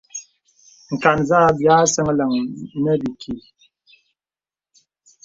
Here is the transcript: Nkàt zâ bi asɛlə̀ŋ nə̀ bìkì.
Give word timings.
Nkàt 0.93 1.19
zâ 1.29 1.39
bi 1.57 1.65
asɛlə̀ŋ 1.77 2.31
nə̀ 2.83 2.95
bìkì. 3.01 3.33